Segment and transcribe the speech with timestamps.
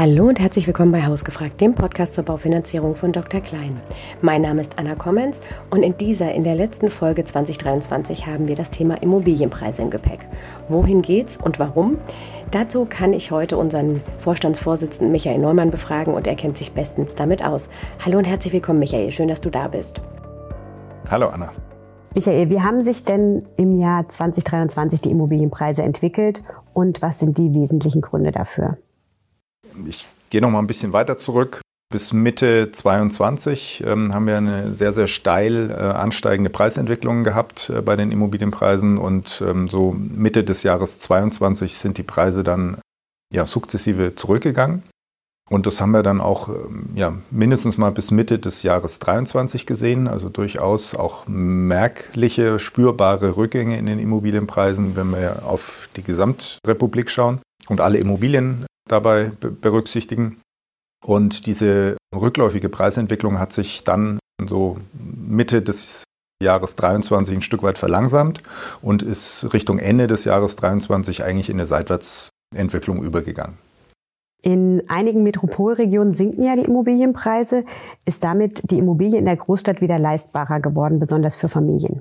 [0.00, 3.42] Hallo und herzlich willkommen bei Hausgefragt, dem Podcast zur Baufinanzierung von Dr.
[3.42, 3.78] Klein.
[4.22, 8.56] Mein Name ist Anna Kommens und in dieser, in der letzten Folge 2023 haben wir
[8.56, 10.26] das Thema Immobilienpreise im Gepäck.
[10.68, 11.98] Wohin geht's und warum?
[12.50, 17.44] Dazu kann ich heute unseren Vorstandsvorsitzenden Michael Neumann befragen und er kennt sich bestens damit
[17.44, 17.68] aus.
[18.02, 19.12] Hallo und herzlich willkommen, Michael.
[19.12, 20.00] Schön, dass du da bist.
[21.10, 21.52] Hallo, Anna.
[22.14, 26.42] Michael, wie haben sich denn im Jahr 2023 die Immobilienpreise entwickelt
[26.72, 28.78] und was sind die wesentlichen Gründe dafür?
[29.86, 31.60] Ich gehe noch mal ein bisschen weiter zurück.
[31.92, 37.82] Bis Mitte 22 ähm, haben wir eine sehr, sehr steil äh, ansteigende Preisentwicklung gehabt äh,
[37.82, 42.78] bei den Immobilienpreisen und ähm, so Mitte des Jahres 22 sind die Preise dann
[43.34, 44.84] ja sukzessive zurückgegangen.
[45.50, 49.66] Und das haben wir dann auch ähm, ja, mindestens mal bis Mitte des Jahres 23
[49.66, 50.06] gesehen.
[50.06, 57.40] Also durchaus auch merkliche, spürbare Rückgänge in den Immobilienpreisen, wenn wir auf die Gesamtrepublik schauen
[57.68, 60.40] und alle Immobilien dabei berücksichtigen.
[61.04, 66.04] Und diese rückläufige Preisentwicklung hat sich dann so Mitte des
[66.42, 68.42] Jahres 23 ein Stück weit verlangsamt
[68.80, 73.58] und ist Richtung Ende des Jahres 23 eigentlich in eine Seitwärtsentwicklung übergegangen.
[74.42, 77.64] In einigen Metropolregionen sinken ja die Immobilienpreise.
[78.06, 82.00] Ist damit die Immobilie in der Großstadt wieder leistbarer geworden, besonders für Familien?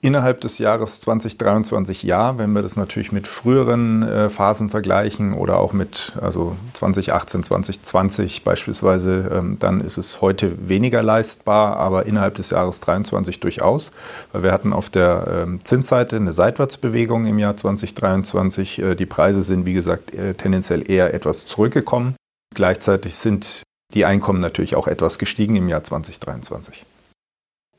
[0.00, 5.58] Innerhalb des Jahres 2023 ja, wenn wir das natürlich mit früheren äh, Phasen vergleichen oder
[5.58, 12.34] auch mit also 2018, 2020 beispielsweise, ähm, dann ist es heute weniger leistbar, aber innerhalb
[12.34, 13.90] des Jahres 2023 durchaus,
[14.32, 18.78] weil wir hatten auf der ähm, Zinsseite eine Seitwärtsbewegung im Jahr 2023.
[18.78, 22.16] Äh, die Preise sind wie gesagt äh, tendenziell eher etwas zurückgekommen.
[22.54, 23.62] Gleichzeitig sind
[23.94, 26.84] die Einkommen natürlich auch etwas gestiegen im Jahr 2023.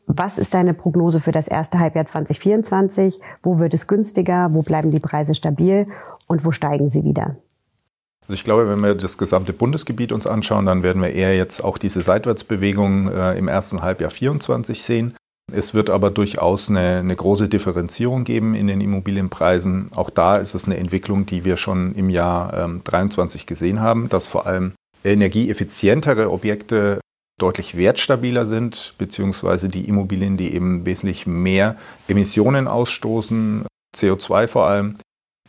[0.09, 3.19] Was ist deine Prognose für das erste Halbjahr 2024?
[3.43, 4.53] Wo wird es günstiger?
[4.53, 5.85] Wo bleiben die Preise stabil?
[6.27, 7.35] Und wo steigen sie wieder?
[8.21, 11.61] Also ich glaube, wenn wir das gesamte Bundesgebiet uns anschauen, dann werden wir eher jetzt
[11.61, 15.13] auch diese Seitwärtsbewegung äh, im ersten Halbjahr 2024 sehen.
[15.51, 19.91] Es wird aber durchaus eine, eine, große Differenzierung geben in den Immobilienpreisen.
[19.95, 24.09] Auch da ist es eine Entwicklung, die wir schon im Jahr ähm, 23 gesehen haben,
[24.09, 24.73] dass vor allem
[25.05, 26.99] energieeffizientere Objekte
[27.39, 31.77] deutlich wertstabiler sind, beziehungsweise die Immobilien, die eben wesentlich mehr
[32.07, 33.65] Emissionen ausstoßen,
[33.95, 34.95] CO2 vor allem,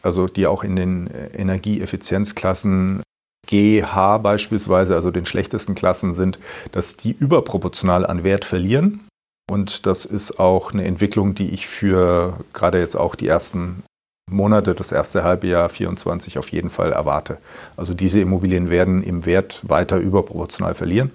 [0.03, 3.03] also die auch in den äh, Energieeffizienzklassen
[3.47, 6.39] GH beispielsweise, also den schlechtesten Klassen sind,
[6.73, 9.07] dass die überproportional an Wert verlieren.
[9.51, 13.83] Und das ist auch eine Entwicklung, die ich für gerade jetzt auch die ersten
[14.31, 17.39] Monate, das erste halbe Jahr 24 auf jeden Fall erwarte.
[17.77, 21.11] Also diese Immobilien werden im Wert weiter überproportional verlieren,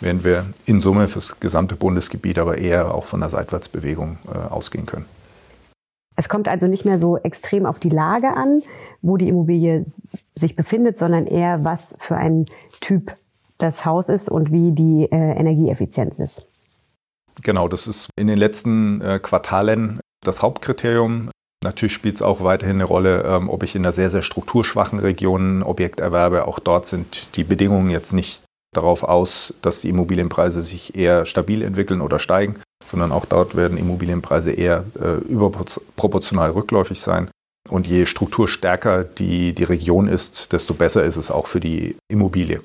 [0.00, 4.36] während wir in Summe für das gesamte Bundesgebiet aber eher auch von der Seitwärtsbewegung äh,
[4.36, 5.06] ausgehen können.
[6.16, 8.62] Es kommt also nicht mehr so extrem auf die Lage an,
[9.02, 9.84] wo die Immobilie
[10.34, 12.46] sich befindet, sondern eher, was für ein
[12.80, 13.14] Typ
[13.58, 16.46] das Haus ist und wie die äh, Energieeffizienz ist.
[17.42, 21.30] Genau, das ist in den letzten äh, Quartalen das Hauptkriterium.
[21.64, 24.98] Natürlich spielt es auch weiterhin eine Rolle, ähm, ob ich in einer sehr, sehr strukturschwachen
[25.00, 26.46] Region ein Objekt erwerbe.
[26.46, 28.42] Auch dort sind die Bedingungen jetzt nicht
[28.72, 32.54] darauf aus, dass die Immobilienpreise sich eher stabil entwickeln oder steigen,
[32.86, 37.30] sondern auch dort werden Immobilienpreise eher äh, überproportional rückläufig sein.
[37.68, 42.60] Und je strukturstärker die, die Region ist, desto besser ist es auch für die Immobilie.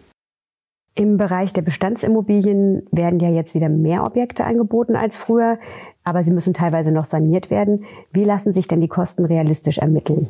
[0.95, 5.57] Im Bereich der Bestandsimmobilien werden ja jetzt wieder mehr Objekte angeboten als früher
[6.03, 7.86] aber sie müssen teilweise noch saniert werden.
[8.12, 10.28] Wie lassen sich denn die Kosten realistisch ermitteln?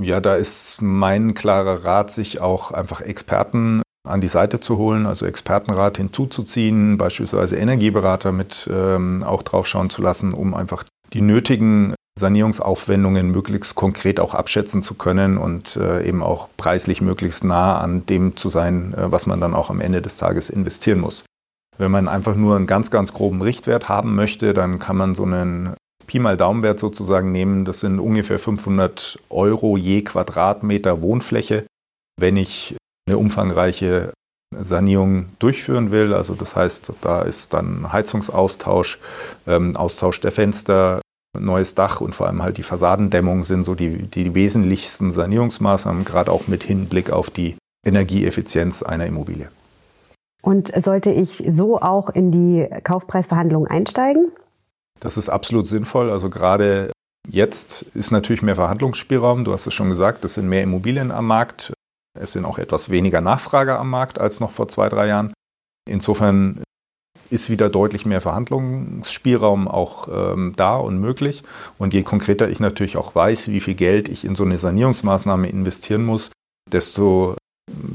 [0.00, 5.06] Ja, da ist mein klarer Rat, sich auch einfach Experten an die Seite zu holen,
[5.06, 11.94] also Expertenrat hinzuzuziehen, beispielsweise Energieberater mit ähm, auch draufschauen zu lassen, um einfach die nötigen
[12.18, 18.04] Sanierungsaufwendungen möglichst konkret auch abschätzen zu können und äh, eben auch preislich möglichst nah an
[18.06, 21.24] dem zu sein, äh, was man dann auch am Ende des Tages investieren muss.
[21.82, 25.24] Wenn man einfach nur einen ganz, ganz groben Richtwert haben möchte, dann kann man so
[25.24, 25.74] einen
[26.06, 27.64] Pi mal Daumenwert sozusagen nehmen.
[27.64, 31.66] Das sind ungefähr 500 Euro je Quadratmeter Wohnfläche.
[32.20, 32.76] Wenn ich
[33.08, 34.12] eine umfangreiche
[34.56, 39.00] Sanierung durchführen will, also das heißt, da ist dann Heizungsaustausch,
[39.48, 41.00] ähm, Austausch der Fenster,
[41.36, 46.30] neues Dach und vor allem halt die Fassadendämmung sind so die, die wesentlichsten Sanierungsmaßnahmen, gerade
[46.30, 49.48] auch mit Hinblick auf die Energieeffizienz einer Immobilie.
[50.42, 54.32] Und sollte ich so auch in die Kaufpreisverhandlungen einsteigen?
[54.98, 56.10] Das ist absolut sinnvoll.
[56.10, 56.90] Also gerade
[57.28, 59.44] jetzt ist natürlich mehr Verhandlungsspielraum.
[59.44, 61.72] Du hast es schon gesagt, es sind mehr Immobilien am Markt.
[62.18, 65.32] Es sind auch etwas weniger Nachfrage am Markt als noch vor zwei, drei Jahren.
[65.88, 66.62] Insofern
[67.30, 71.42] ist wieder deutlich mehr Verhandlungsspielraum auch ähm, da und möglich.
[71.78, 75.48] Und je konkreter ich natürlich auch weiß, wie viel Geld ich in so eine Sanierungsmaßnahme
[75.48, 76.30] investieren muss,
[76.70, 77.36] desto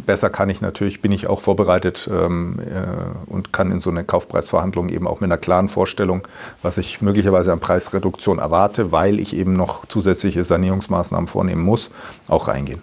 [0.08, 4.04] besser kann ich natürlich, bin ich auch vorbereitet ähm, äh, und kann in so eine
[4.04, 6.28] Kaufpreisverhandlung eben auch mit einer klaren Vorstellung,
[6.64, 11.92] was ich möglicherweise an Preisreduktion erwarte, weil ich eben noch zusätzliche Sanierungsmaßnahmen vornehmen muss,
[12.28, 12.82] auch reingehen.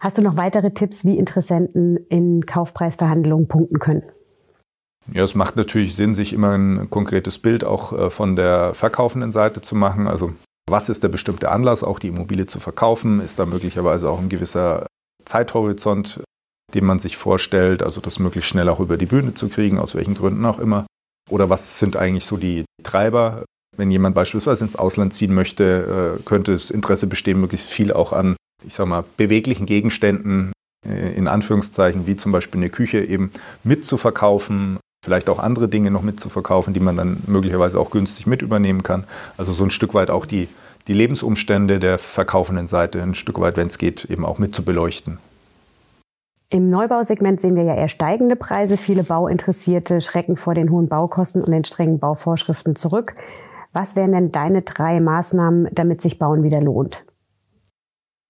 [0.00, 4.02] Hast du noch weitere Tipps, wie Interessenten in Kaufpreisverhandlungen punkten können?
[5.10, 9.32] Ja, es macht natürlich Sinn, sich immer ein konkretes Bild auch äh, von der verkaufenden
[9.32, 10.06] Seite zu machen.
[10.06, 10.32] Also
[10.68, 13.20] was ist der bestimmte Anlass, auch die Immobilie zu verkaufen?
[13.20, 14.86] Ist da möglicherweise auch ein gewisser
[15.24, 16.20] Zeithorizont,
[16.74, 19.94] den man sich vorstellt, also das möglichst schnell auch über die Bühne zu kriegen, aus
[19.94, 20.86] welchen Gründen auch immer?
[21.30, 23.44] Oder was sind eigentlich so die Treiber?
[23.76, 28.12] Wenn jemand beispielsweise ins Ausland ziehen möchte, äh, könnte das Interesse bestehen, möglichst viel auch
[28.12, 30.52] an, ich sag mal, beweglichen Gegenständen,
[30.86, 33.30] äh, in Anführungszeichen, wie zum Beispiel eine Küche eben
[33.64, 38.82] mitzuverkaufen, vielleicht auch andere Dinge noch mitzuverkaufen, die man dann möglicherweise auch günstig mit übernehmen
[38.82, 39.04] kann.
[39.36, 40.48] Also so ein Stück weit auch die,
[40.86, 44.64] die Lebensumstände der verkaufenden Seite ein Stück weit, wenn es geht, eben auch mit zu
[44.64, 45.18] beleuchten.
[46.50, 48.76] Im Neubausegment sehen wir ja eher steigende Preise.
[48.76, 53.16] Viele Bauinteressierte schrecken vor den hohen Baukosten und den strengen Bauvorschriften zurück.
[53.72, 57.04] Was wären denn deine drei Maßnahmen, damit sich Bauen wieder lohnt?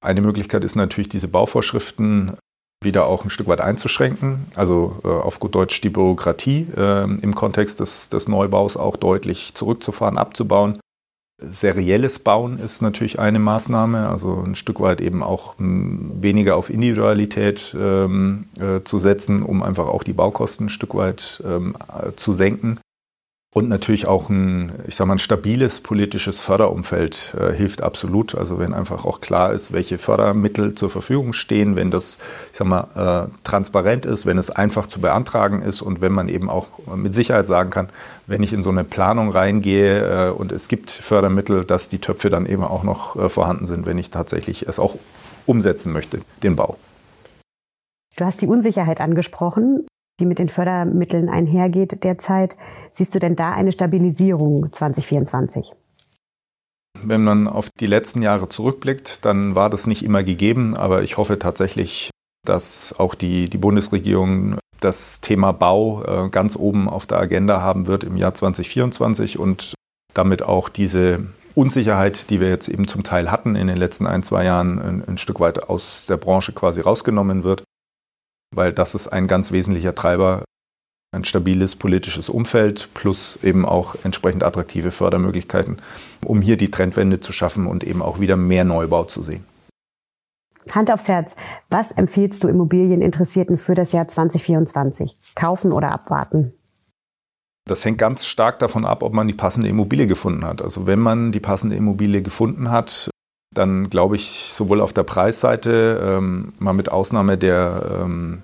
[0.00, 2.36] Eine Möglichkeit ist natürlich, diese Bauvorschriften
[2.82, 4.46] wieder auch ein Stück weit einzuschränken.
[4.56, 9.54] Also äh, auf gut Deutsch die Bürokratie äh, im Kontext des, des Neubaus auch deutlich
[9.54, 10.78] zurückzufahren, abzubauen.
[11.50, 16.70] Serielles Bauen ist natürlich eine Maßnahme, also ein Stück weit eben auch hm, weniger auf
[16.70, 21.76] Individualität ähm, äh, zu setzen, um einfach auch die Baukosten ein Stück weit ähm,
[22.16, 22.78] zu senken.
[23.54, 28.34] Und natürlich auch ein, ich sag mal, ein stabiles politisches Förderumfeld äh, hilft absolut.
[28.34, 32.18] Also wenn einfach auch klar ist, welche Fördermittel zur Verfügung stehen, wenn das,
[32.50, 36.28] ich sag mal, äh, transparent ist, wenn es einfach zu beantragen ist und wenn man
[36.28, 36.66] eben auch
[36.96, 37.90] mit Sicherheit sagen kann,
[38.26, 42.30] wenn ich in so eine Planung reingehe äh, und es gibt Fördermittel, dass die Töpfe
[42.30, 44.96] dann eben auch noch äh, vorhanden sind, wenn ich tatsächlich es auch
[45.46, 46.76] umsetzen möchte, den Bau.
[48.16, 49.86] Du hast die Unsicherheit angesprochen
[50.20, 52.56] die mit den Fördermitteln einhergeht derzeit.
[52.92, 55.72] Siehst du denn da eine Stabilisierung 2024?
[57.02, 61.16] Wenn man auf die letzten Jahre zurückblickt, dann war das nicht immer gegeben, aber ich
[61.16, 62.10] hoffe tatsächlich,
[62.46, 67.86] dass auch die, die Bundesregierung das Thema Bau äh, ganz oben auf der Agenda haben
[67.86, 69.74] wird im Jahr 2024 und
[70.12, 74.22] damit auch diese Unsicherheit, die wir jetzt eben zum Teil hatten in den letzten ein,
[74.22, 77.64] zwei Jahren, ein, ein Stück weit aus der Branche quasi rausgenommen wird
[78.54, 80.44] weil das ist ein ganz wesentlicher Treiber,
[81.12, 85.78] ein stabiles politisches Umfeld plus eben auch entsprechend attraktive Fördermöglichkeiten,
[86.24, 89.44] um hier die Trendwende zu schaffen und eben auch wieder mehr Neubau zu sehen.
[90.70, 91.36] Hand aufs Herz,
[91.68, 95.16] was empfiehlst du Immobilieninteressierten für das Jahr 2024?
[95.34, 96.54] Kaufen oder abwarten?
[97.66, 100.62] Das hängt ganz stark davon ab, ob man die passende Immobilie gefunden hat.
[100.62, 103.10] Also wenn man die passende Immobilie gefunden hat,
[103.54, 108.42] dann glaube ich sowohl auf der Preisseite, ähm, mal mit Ausnahme der ähm,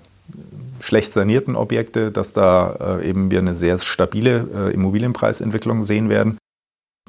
[0.79, 6.37] schlecht sanierten Objekte, dass da äh, eben wir eine sehr stabile äh, Immobilienpreisentwicklung sehen werden.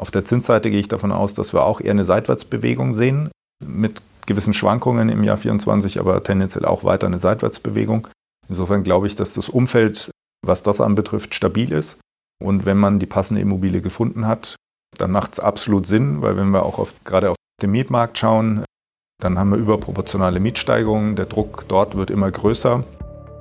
[0.00, 3.30] Auf der Zinsseite gehe ich davon aus, dass wir auch eher eine Seitwärtsbewegung sehen,
[3.64, 8.06] mit gewissen Schwankungen im Jahr 2024, aber tendenziell auch weiter eine Seitwärtsbewegung.
[8.48, 10.10] Insofern glaube ich, dass das Umfeld,
[10.44, 11.98] was das anbetrifft, stabil ist.
[12.42, 14.56] Und wenn man die passende Immobilie gefunden hat,
[14.98, 18.64] dann macht es absolut Sinn, weil wenn wir auch auf, gerade auf den Mietmarkt schauen,
[19.20, 21.14] dann haben wir überproportionale Mietsteigerungen.
[21.16, 22.82] Der Druck dort wird immer größer.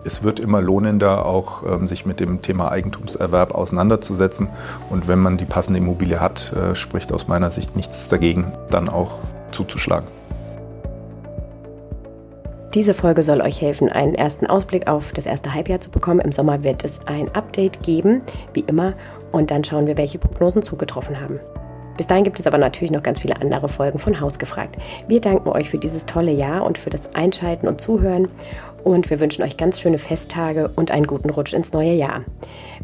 [0.03, 4.47] Es wird immer lohnender, auch ähm, sich mit dem Thema Eigentumserwerb auseinanderzusetzen.
[4.89, 8.89] Und wenn man die passende Immobilie hat, äh, spricht aus meiner Sicht nichts dagegen, dann
[8.89, 9.19] auch
[9.51, 10.07] zuzuschlagen.
[12.73, 16.21] Diese Folge soll euch helfen, einen ersten Ausblick auf das erste Halbjahr zu bekommen.
[16.21, 18.21] Im Sommer wird es ein Update geben,
[18.53, 18.93] wie immer,
[19.31, 21.39] und dann schauen wir, welche Prognosen zugetroffen haben.
[22.01, 24.75] Bis dahin gibt es aber natürlich noch ganz viele andere Folgen von Haus gefragt.
[25.07, 28.27] Wir danken euch für dieses tolle Jahr und für das Einschalten und Zuhören
[28.83, 32.25] und wir wünschen euch ganz schöne Festtage und einen guten Rutsch ins neue Jahr.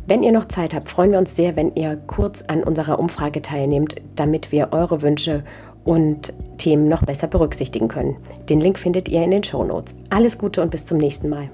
[0.05, 3.41] Wenn ihr noch Zeit habt, freuen wir uns sehr, wenn ihr kurz an unserer Umfrage
[3.41, 5.43] teilnehmt, damit wir eure Wünsche
[5.83, 8.17] und Themen noch besser berücksichtigen können.
[8.49, 9.95] Den Link findet ihr in den Show Notes.
[10.11, 11.49] Alles Gute und bis zum nächsten Mal.